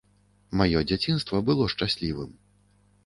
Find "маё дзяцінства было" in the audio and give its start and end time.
0.61-1.69